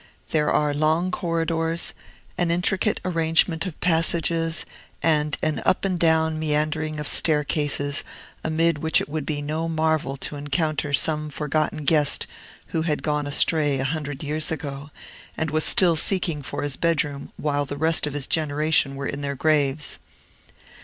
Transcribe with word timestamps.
There 0.31 0.49
are 0.51 0.73
long 0.73 1.11
corridors, 1.11 1.93
an 2.35 2.49
intricate 2.49 2.99
arrangement 3.05 3.67
of 3.67 3.79
passages, 3.81 4.65
and 5.03 5.37
an 5.43 5.61
up 5.63 5.85
and 5.85 5.99
down 5.99 6.39
meandering 6.39 6.99
of 6.99 7.07
staircases, 7.07 8.03
amid 8.43 8.79
which 8.79 8.99
it 8.99 9.07
would 9.07 9.27
be 9.27 9.43
no 9.43 9.69
marvel 9.69 10.17
to 10.17 10.37
encounter 10.37 10.91
some 10.91 11.29
forgotten 11.29 11.83
guest 11.83 12.25
who 12.69 12.81
had 12.81 13.03
gone 13.03 13.27
astray 13.27 13.77
a 13.79 13.83
hundred 13.83 14.23
years 14.23 14.51
ago, 14.51 14.89
and 15.37 15.51
was 15.51 15.63
still 15.65 15.95
seeking 15.95 16.41
for 16.41 16.63
his 16.63 16.77
bedroom 16.77 17.31
while 17.37 17.65
the 17.65 17.77
rest 17.77 18.07
of 18.07 18.13
his 18.13 18.25
generation 18.25 18.95
were 18.95 19.05
in 19.05 19.21
their 19.21 19.35
graves. 19.35 19.99